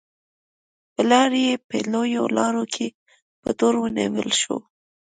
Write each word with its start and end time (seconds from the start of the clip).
پلار 0.93 1.31
یې 1.45 1.53
په 1.67 1.77
لویو 1.91 2.23
لارو 2.37 2.63
کې 2.73 2.87
په 3.41 3.49
تور 3.59 3.73
ونیول 3.79 4.29
شو. 4.41 4.57